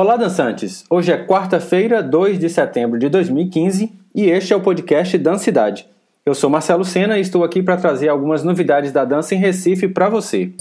Olá, 0.00 0.16
dançantes! 0.16 0.84
Hoje 0.88 1.10
é 1.10 1.26
quarta-feira, 1.26 2.00
2 2.00 2.38
de 2.38 2.48
setembro 2.48 3.00
de 3.00 3.08
2015 3.08 3.92
e 4.14 4.30
este 4.30 4.52
é 4.52 4.56
o 4.56 4.60
podcast 4.60 5.18
Dancidade. 5.18 5.88
Eu 6.24 6.36
sou 6.36 6.48
Marcelo 6.48 6.84
Sena 6.84 7.18
e 7.18 7.20
estou 7.20 7.42
aqui 7.42 7.64
para 7.64 7.76
trazer 7.76 8.08
algumas 8.08 8.44
novidades 8.44 8.92
da 8.92 9.04
dança 9.04 9.34
em 9.34 9.38
Recife 9.38 9.88
para 9.88 10.08
você. 10.08 10.52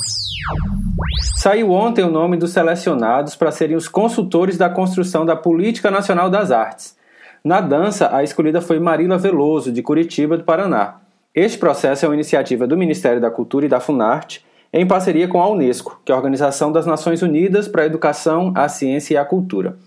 Saiu 1.36 1.70
ontem 1.70 2.04
o 2.04 2.10
nome 2.10 2.36
dos 2.36 2.52
selecionados 2.52 3.36
para 3.36 3.52
serem 3.52 3.78
os 3.78 3.88
consultores 3.88 4.58
da 4.58 4.72
construção 4.72 5.24
da 5.24 5.36
Política 5.36 5.92
Nacional 5.92 6.32
das 6.32 6.50
Artes. 6.50 6.98
Na 7.44 7.62
dança, 7.62 8.10
a 8.12 8.24
escolhida 8.24 8.60
foi 8.60 8.80
Marila 8.80 9.20
Veloso, 9.20 9.72
de 9.72 9.84
Curitiba, 9.84 10.36
do 10.36 10.46
Paraná. 10.46 10.96
Este 11.36 11.60
processo 11.60 12.06
é 12.06 12.10
uma 12.10 12.16
iniciativa 12.16 12.66
do 12.66 12.76
Ministério 12.76 13.22
da 13.22 13.30
Cultura 13.30 13.68
e 13.68 13.70
da 13.70 13.80
Funarte 13.80 14.44
em 14.72 14.86
parceria 14.86 15.28
com 15.28 15.42
a 15.42 15.50
Unesco, 15.50 16.02
que 16.04 16.12
é 16.12 16.16
a 16.16 16.18
Organização 16.18 16.72
das 16.72 16.86
Nações 16.86 17.22
Unidas 17.22 17.68
para 17.68 17.84
a 17.84 17.86
Educação, 17.86 18.52
a 18.56 18.68
Ciência 18.68 19.14
e 19.14 19.18
a 19.18 19.26
Cultura. 19.26 19.78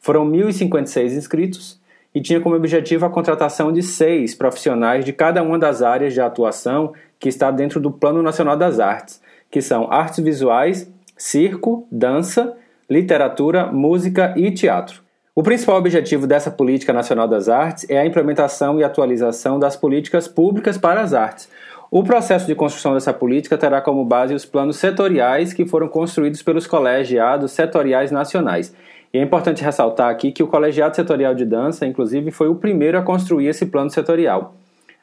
Foram 0.00 0.28
1.056 0.30 1.12
inscritos 1.12 1.80
e 2.14 2.20
tinha 2.20 2.40
como 2.40 2.54
objetivo 2.54 3.06
a 3.06 3.10
contratação 3.10 3.72
de 3.72 3.82
seis 3.82 4.34
profissionais 4.34 5.04
de 5.04 5.12
cada 5.12 5.42
uma 5.42 5.58
das 5.58 5.82
áreas 5.82 6.12
de 6.12 6.20
atuação 6.20 6.92
que 7.18 7.28
está 7.28 7.50
dentro 7.50 7.80
do 7.80 7.90
Plano 7.90 8.22
Nacional 8.22 8.56
das 8.56 8.78
Artes, 8.78 9.20
que 9.50 9.60
são 9.62 9.90
artes 9.90 10.22
visuais, 10.22 10.90
circo, 11.16 11.86
dança, 11.90 12.56
literatura, 12.88 13.66
música 13.66 14.34
e 14.36 14.50
teatro. 14.50 15.03
O 15.34 15.42
principal 15.42 15.76
objetivo 15.76 16.26
dessa 16.26 16.50
Política 16.50 16.92
Nacional 16.92 17.26
das 17.26 17.48
Artes 17.48 17.84
é 17.88 17.98
a 17.98 18.06
implementação 18.06 18.78
e 18.78 18.84
atualização 18.84 19.58
das 19.58 19.76
políticas 19.76 20.28
públicas 20.28 20.78
para 20.78 21.00
as 21.00 21.12
artes, 21.12 21.48
o 21.96 22.02
processo 22.02 22.44
de 22.46 22.56
construção 22.56 22.94
dessa 22.94 23.12
política 23.12 23.56
terá 23.56 23.80
como 23.80 24.04
base 24.04 24.34
os 24.34 24.44
planos 24.44 24.78
setoriais 24.78 25.52
que 25.52 25.64
foram 25.64 25.86
construídos 25.86 26.42
pelos 26.42 26.66
colegiados 26.66 27.52
setoriais 27.52 28.10
nacionais. 28.10 28.74
E 29.12 29.18
é 29.18 29.22
importante 29.22 29.62
ressaltar 29.62 30.10
aqui 30.10 30.32
que 30.32 30.42
o 30.42 30.48
Colegiado 30.48 30.96
Setorial 30.96 31.36
de 31.36 31.44
Dança, 31.44 31.86
inclusive, 31.86 32.32
foi 32.32 32.48
o 32.48 32.56
primeiro 32.56 32.98
a 32.98 33.02
construir 33.02 33.46
esse 33.46 33.66
plano 33.66 33.90
setorial. 33.90 34.56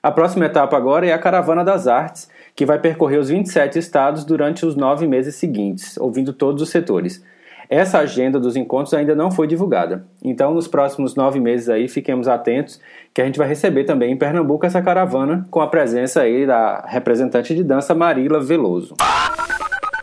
A 0.04 0.12
próxima 0.12 0.48
etapa 0.48 0.76
agora 0.76 1.06
é 1.06 1.14
a 1.14 1.18
Caravana 1.18 1.64
das 1.64 1.88
Artes, 1.88 2.30
que 2.54 2.66
vai 2.66 2.78
percorrer 2.78 3.20
os 3.20 3.30
27 3.30 3.80
estados 3.80 4.26
durante 4.26 4.66
os 4.66 4.76
nove 4.76 5.08
meses 5.08 5.36
seguintes, 5.36 5.98
ouvindo 5.98 6.34
todos 6.34 6.62
os 6.62 6.70
setores. 6.70 7.24
Essa 7.72 8.00
agenda 8.00 8.38
dos 8.38 8.58
encontros 8.58 8.94
ainda 8.94 9.16
não 9.16 9.32
foi 9.32 9.48
divulgada. 9.48 10.04
Então, 10.22 10.54
nos 10.54 10.68
próximos 10.68 11.16
nove 11.16 11.40
meses 11.40 11.70
aí, 11.70 11.88
fiquemos 11.88 12.28
atentos 12.28 12.82
que 13.14 13.22
a 13.22 13.26
gente 13.26 13.38
vai 13.38 13.48
receber 13.48 13.86
também 13.86 14.12
em 14.12 14.18
Pernambuco 14.18 14.66
essa 14.66 14.82
caravana 14.82 15.48
com 15.50 15.62
a 15.62 15.68
presença 15.68 16.20
aí 16.20 16.46
da 16.46 16.84
representante 16.86 17.56
de 17.56 17.64
dança 17.64 17.96
Marila 17.96 18.42
Veloso. 18.42 18.96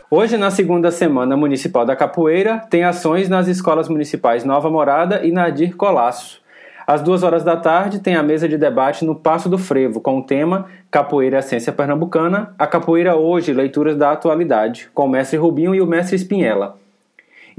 Hoje, 0.09 0.35
na 0.35 0.49
segunda 0.49 0.89
semana 0.89 1.37
municipal 1.37 1.85
da 1.85 1.95
capoeira, 1.95 2.57
tem 2.71 2.83
ações 2.83 3.29
nas 3.29 3.47
escolas 3.47 3.87
municipais 3.87 4.43
Nova 4.43 4.71
Morada 4.71 5.23
e 5.23 5.31
Nadir 5.31 5.75
Colasso. 5.75 6.41
Às 6.87 7.03
duas 7.03 7.21
horas 7.21 7.43
da 7.43 7.55
tarde, 7.55 7.99
tem 7.99 8.15
a 8.15 8.23
mesa 8.23 8.49
de 8.49 8.57
debate 8.57 9.05
no 9.05 9.13
Passo 9.13 9.47
do 9.47 9.59
Frevo, 9.59 10.01
com 10.01 10.17
o 10.17 10.23
tema 10.23 10.65
Capoeira 10.89 11.37
Essência 11.37 11.71
Pernambucana, 11.71 12.51
a 12.57 12.65
Capoeira 12.65 13.15
Hoje, 13.15 13.53
Leituras 13.53 13.95
da 13.95 14.11
Atualidade, 14.11 14.89
com 14.91 15.05
o 15.05 15.07
mestre 15.07 15.37
Rubinho 15.37 15.75
e 15.75 15.81
o 15.81 15.85
mestre 15.85 16.15
Espinhela. 16.15 16.79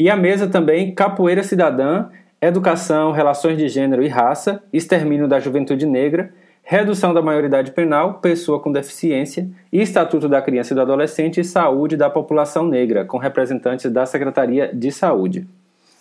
E 0.00 0.08
a 0.08 0.16
mesa 0.16 0.48
também 0.48 0.94
Capoeira 0.94 1.42
Cidadã, 1.42 2.06
Educação, 2.40 3.12
Relações 3.12 3.58
de 3.58 3.68
Gênero 3.68 4.02
e 4.02 4.08
Raça, 4.08 4.62
Extermínio 4.72 5.28
da 5.28 5.38
Juventude 5.38 5.84
Negra, 5.84 6.32
Redução 6.62 7.12
da 7.12 7.20
Maioridade 7.20 7.70
Penal, 7.72 8.14
Pessoa 8.14 8.58
com 8.60 8.72
Deficiência 8.72 9.46
e 9.70 9.82
Estatuto 9.82 10.26
da 10.26 10.40
Criança 10.40 10.72
e 10.72 10.74
do 10.74 10.80
Adolescente 10.80 11.42
e 11.42 11.44
Saúde 11.44 11.98
da 11.98 12.08
População 12.08 12.66
Negra, 12.66 13.04
com 13.04 13.18
representantes 13.18 13.92
da 13.92 14.06
Secretaria 14.06 14.70
de 14.72 14.90
Saúde. 14.90 15.46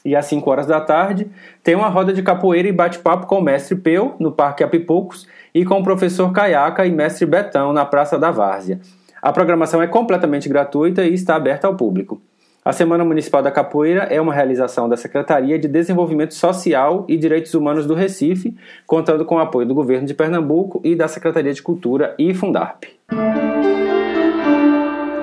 E 0.05 0.16
às 0.16 0.27
5 0.27 0.50
horas 0.50 0.66
da 0.66 0.80
tarde, 0.80 1.27
tem 1.61 1.75
uma 1.75 1.89
roda 1.89 2.14
de 2.14 2.23
capoeira 2.23 2.70
e 2.70 2.72
bate-papo 2.72 3.27
com 3.27 3.39
o 3.39 3.43
mestre 3.43 3.76
Peu, 3.76 4.16
no 4.17 4.31
Parque 4.31 4.64
Apipoucos, 4.64 5.27
e 5.54 5.66
com 5.66 5.77
o 5.77 5.83
professor 5.83 6.31
Caiaca 6.31 6.86
e 6.86 6.92
mestre 6.93 7.26
Betão, 7.26 7.73
na 7.73 7.83
Praça 7.83 8.17
da 8.17 8.31
Várzea. 8.31 8.80
A 9.21 9.33
programação 9.33 9.81
é 9.81 9.87
completamente 9.87 10.48
gratuita 10.48 11.04
e 11.04 11.14
está 11.14 11.36
aberta 11.36 11.67
ao 11.67 11.76
público. 11.76 12.21
A 12.64 12.73
Semana 12.73 13.05
Municipal 13.05 13.42
da 13.42 13.49
Capoeira 13.49 14.03
é 14.03 14.20
uma 14.20 14.33
realização 14.33 14.89
da 14.89 14.97
Secretaria 14.97 15.58
de 15.58 15.67
Desenvolvimento 15.67 16.33
Social 16.33 17.05
e 17.08 17.15
Direitos 17.15 17.53
Humanos 17.53 17.86
do 17.86 17.93
Recife, 17.93 18.53
contando 18.86 19.23
com 19.23 19.36
o 19.36 19.39
apoio 19.39 19.65
do 19.65 19.73
Governo 19.73 20.05
de 20.05 20.14
Pernambuco 20.14 20.81
e 20.83 20.93
da 20.93 21.08
Secretaria 21.08 21.53
de 21.53 21.64
Cultura 21.64 22.14
e 22.19 22.33
Fundarp. 22.33 22.83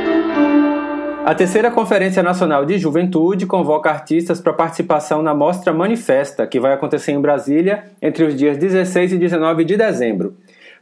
A 1.24 1.36
terceira 1.36 1.70
Conferência 1.70 2.20
Nacional 2.20 2.64
de 2.64 2.76
Juventude 2.78 3.46
convoca 3.46 3.88
artistas 3.88 4.40
para 4.40 4.52
participação 4.52 5.22
na 5.22 5.32
Mostra 5.32 5.72
Manifesta, 5.72 6.48
que 6.48 6.58
vai 6.58 6.72
acontecer 6.72 7.12
em 7.12 7.20
Brasília 7.20 7.84
entre 8.02 8.24
os 8.24 8.34
dias 8.34 8.58
16 8.58 9.12
e 9.12 9.18
19 9.18 9.64
de 9.64 9.76
dezembro. 9.76 10.36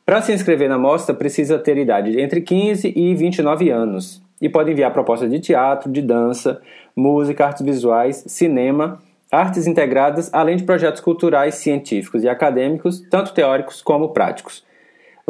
Para 0.04 0.22
se 0.22 0.32
inscrever 0.32 0.66
na 0.66 0.78
mostra, 0.78 1.14
precisa 1.14 1.58
ter 1.58 1.76
idade 1.76 2.18
entre 2.18 2.40
15 2.40 2.90
e 2.96 3.14
29 3.14 3.68
anos 3.68 4.22
e 4.40 4.48
pode 4.48 4.72
enviar 4.72 4.90
propostas 4.94 5.30
de 5.30 5.38
teatro, 5.40 5.92
de 5.92 6.00
dança, 6.00 6.62
música, 6.96 7.44
artes 7.44 7.62
visuais, 7.62 8.24
cinema, 8.26 8.98
artes 9.30 9.66
integradas, 9.66 10.30
além 10.32 10.56
de 10.56 10.64
projetos 10.64 11.02
culturais, 11.02 11.56
científicos 11.56 12.24
e 12.24 12.28
acadêmicos, 12.30 13.00
tanto 13.10 13.34
teóricos 13.34 13.82
como 13.82 14.08
práticos. 14.08 14.64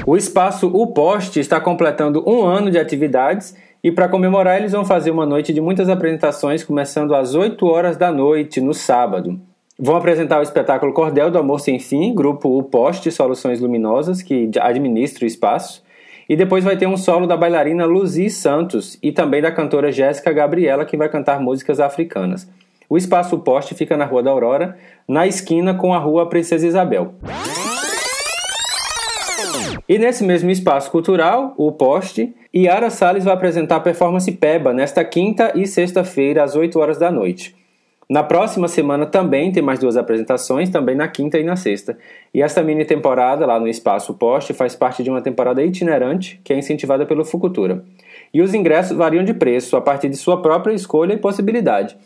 O 0.06 0.16
espaço 0.16 0.68
O 0.68 0.88
Poste 0.88 1.40
está 1.40 1.60
completando 1.60 2.22
um 2.28 2.44
ano 2.44 2.70
de 2.70 2.78
atividades 2.78 3.54
e 3.82 3.90
para 3.90 4.08
comemorar 4.08 4.58
eles 4.58 4.72
vão 4.72 4.84
fazer 4.84 5.10
uma 5.10 5.26
noite 5.26 5.52
de 5.52 5.60
muitas 5.60 5.88
apresentações 5.88 6.64
começando 6.64 7.14
às 7.14 7.34
8 7.34 7.66
horas 7.66 7.96
da 7.96 8.10
noite 8.12 8.60
no 8.60 8.74
sábado. 8.74 9.40
Vão 9.78 9.96
apresentar 9.96 10.38
o 10.38 10.42
espetáculo 10.42 10.92
Cordel 10.92 11.30
do 11.30 11.38
Amor 11.38 11.60
Sem 11.60 11.78
Fim, 11.78 12.14
grupo 12.14 12.58
O 12.58 12.62
Poste 12.62 13.10
Soluções 13.10 13.60
Luminosas, 13.60 14.22
que 14.22 14.50
administra 14.60 15.24
o 15.24 15.26
espaço. 15.26 15.82
E 16.28 16.36
depois 16.36 16.62
vai 16.62 16.76
ter 16.76 16.86
um 16.86 16.96
solo 16.96 17.26
da 17.26 17.36
bailarina 17.36 17.84
Luzi 17.84 18.30
Santos 18.30 18.98
e 19.02 19.10
também 19.10 19.42
da 19.42 19.50
cantora 19.50 19.90
Jéssica 19.90 20.32
Gabriela, 20.32 20.84
que 20.84 20.96
vai 20.96 21.08
cantar 21.08 21.40
músicas 21.40 21.80
africanas. 21.80 22.48
O 22.88 22.96
espaço 22.96 23.38
Poste 23.38 23.74
fica 23.74 23.96
na 23.96 24.04
Rua 24.04 24.22
da 24.22 24.30
Aurora, 24.30 24.76
na 25.08 25.26
esquina 25.26 25.74
com 25.74 25.92
a 25.92 25.98
Rua 25.98 26.28
Princesa 26.28 26.66
Isabel. 26.66 27.14
E 29.92 29.98
nesse 29.98 30.24
mesmo 30.24 30.48
espaço 30.48 30.90
cultural, 30.90 31.52
o 31.54 31.70
Poste, 31.70 32.34
Yara 32.56 32.88
Salles 32.88 33.24
vai 33.24 33.34
apresentar 33.34 33.76
a 33.76 33.80
performance 33.80 34.32
Peba 34.32 34.72
nesta 34.72 35.04
quinta 35.04 35.52
e 35.54 35.66
sexta-feira, 35.66 36.42
às 36.42 36.56
8 36.56 36.78
horas 36.78 36.96
da 36.96 37.10
noite. 37.10 37.54
Na 38.08 38.22
próxima 38.22 38.68
semana 38.68 39.04
também 39.04 39.52
tem 39.52 39.62
mais 39.62 39.78
duas 39.78 39.98
apresentações, 39.98 40.70
também 40.70 40.96
na 40.96 41.08
quinta 41.08 41.38
e 41.38 41.44
na 41.44 41.56
sexta. 41.56 41.98
E 42.32 42.40
essa 42.40 42.62
mini 42.62 42.86
temporada 42.86 43.44
lá 43.44 43.60
no 43.60 43.68
Espaço 43.68 44.14
Poste 44.14 44.54
faz 44.54 44.74
parte 44.74 45.02
de 45.02 45.10
uma 45.10 45.20
temporada 45.20 45.62
itinerante 45.62 46.40
que 46.42 46.54
é 46.54 46.58
incentivada 46.58 47.04
pelo 47.04 47.22
Fucultura. 47.22 47.84
E 48.32 48.40
os 48.40 48.54
ingressos 48.54 48.96
variam 48.96 49.22
de 49.22 49.34
preço 49.34 49.76
a 49.76 49.80
partir 49.82 50.08
de 50.08 50.16
sua 50.16 50.40
própria 50.40 50.72
escolha 50.72 51.12
e 51.12 51.18
possibilidade. 51.18 51.98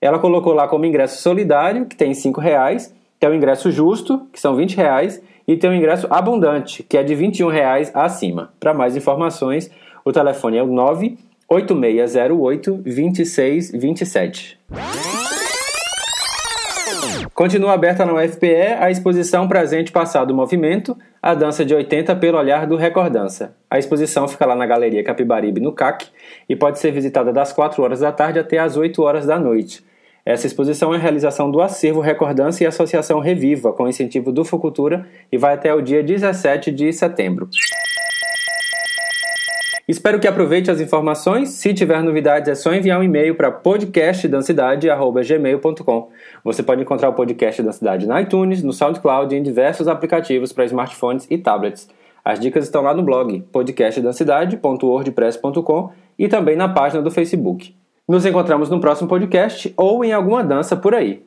Ela 0.00 0.20
colocou 0.20 0.52
lá 0.52 0.68
como 0.68 0.86
ingresso 0.86 1.20
solidário, 1.20 1.86
que 1.86 1.96
tem 1.96 2.12
R$ 2.12 2.32
reais, 2.38 2.94
tem 3.18 3.28
o 3.28 3.34
ingresso 3.34 3.68
justo, 3.72 4.28
que 4.32 4.38
são 4.38 4.54
R$ 4.54 4.64
reais, 4.76 5.20
e 5.46 5.56
tem 5.56 5.70
o 5.70 5.74
ingresso 5.74 6.06
abundante, 6.10 6.82
que 6.82 6.98
é 6.98 7.02
de 7.02 7.14
21 7.14 7.48
reais 7.48 7.90
acima. 7.94 8.52
Para 8.58 8.74
mais 8.74 8.96
informações, 8.96 9.70
o 10.04 10.12
telefone 10.12 10.56
é 10.58 10.62
o 10.62 10.70
8608 11.48 12.72
2627. 12.72 14.58
Continua 17.36 17.74
aberta 17.74 18.06
na 18.06 18.14
UFPE 18.14 18.78
a 18.80 18.90
exposição 18.90 19.46
Presente 19.46 19.92
Passado 19.92 20.34
Movimento, 20.34 20.96
a 21.22 21.34
dança 21.34 21.66
de 21.66 21.74
80 21.74 22.16
pelo 22.16 22.38
olhar 22.38 22.66
do 22.66 22.76
Recordança. 22.76 23.54
A 23.70 23.78
exposição 23.78 24.26
fica 24.26 24.46
lá 24.46 24.56
na 24.56 24.64
Galeria 24.64 25.04
Capibaribe, 25.04 25.60
no 25.60 25.70
CAC, 25.70 26.06
e 26.48 26.56
pode 26.56 26.78
ser 26.78 26.92
visitada 26.92 27.34
das 27.34 27.52
4 27.52 27.82
horas 27.82 28.00
da 28.00 28.10
tarde 28.10 28.38
até 28.38 28.58
as 28.58 28.78
8 28.78 29.02
horas 29.02 29.26
da 29.26 29.38
noite. 29.38 29.84
Essa 30.26 30.46
exposição 30.48 30.92
é 30.92 30.96
a 30.96 31.00
realização 31.00 31.48
do 31.48 31.60
Acervo 31.60 32.00
Recordança 32.00 32.64
e 32.64 32.66
Associação 32.66 33.20
Reviva, 33.20 33.72
com 33.72 33.86
incentivo 33.86 34.32
do 34.32 34.44
Fucultura, 34.44 35.06
e 35.30 35.38
vai 35.38 35.54
até 35.54 35.72
o 35.72 35.80
dia 35.80 36.02
17 36.02 36.72
de 36.72 36.92
setembro. 36.92 37.48
Espero 39.86 40.18
que 40.18 40.26
aproveite 40.26 40.68
as 40.68 40.80
informações. 40.80 41.50
Se 41.50 41.72
tiver 41.72 42.02
novidades, 42.02 42.48
é 42.48 42.56
só 42.56 42.74
enviar 42.74 42.98
um 42.98 43.04
e-mail 43.04 43.36
para 43.36 43.52
podcastdancidade.gmail.com. 43.52 46.08
Você 46.42 46.60
pode 46.60 46.82
encontrar 46.82 47.10
o 47.10 47.14
podcast 47.14 47.62
da 47.62 47.70
cidade 47.70 48.04
na 48.04 48.20
iTunes, 48.20 48.64
no 48.64 48.72
SoundCloud 48.72 49.32
e 49.32 49.38
em 49.38 49.44
diversos 49.44 49.86
aplicativos 49.86 50.52
para 50.52 50.64
smartphones 50.64 51.28
e 51.30 51.38
tablets. 51.38 51.88
As 52.24 52.40
dicas 52.40 52.64
estão 52.64 52.82
lá 52.82 52.92
no 52.92 53.04
blog 53.04 53.42
podcastdancidade.wordpress.com 53.52 55.90
e 56.18 56.26
também 56.26 56.56
na 56.56 56.68
página 56.68 57.00
do 57.00 57.12
Facebook. 57.12 57.75
Nos 58.08 58.24
encontramos 58.24 58.70
no 58.70 58.80
próximo 58.80 59.08
podcast 59.08 59.74
ou 59.76 60.04
em 60.04 60.12
alguma 60.12 60.44
dança 60.44 60.76
por 60.76 60.94
aí. 60.94 61.24